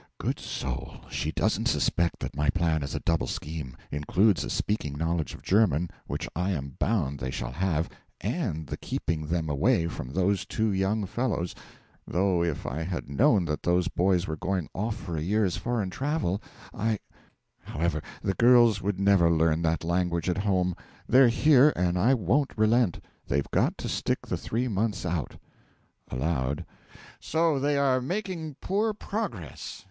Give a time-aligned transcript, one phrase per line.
[0.17, 1.01] Good soul!
[1.11, 5.43] she doesn't suspect that my plan is a double scheme includes a speaking knowledge of
[5.43, 7.87] German, which I am bound they shall have,
[8.19, 11.53] and the keeping them away from those two young fellows
[12.07, 15.91] though if I had known that those boys were going off for a year's foreign
[15.91, 16.41] travel,
[16.73, 16.97] I
[17.59, 20.75] however, the girls would never learn that language at home;
[21.07, 25.35] they're here, and I won't relent they've got to stick the three months out.
[26.09, 26.65] (Aloud.)
[27.19, 29.79] So they are making poor progress?